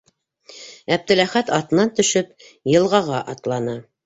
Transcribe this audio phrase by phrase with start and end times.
[0.95, 2.33] Әптеләхәт, атынан төшөп,
[2.75, 3.79] йылғаға атланы.